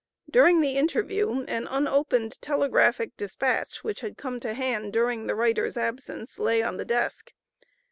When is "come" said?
4.17-4.39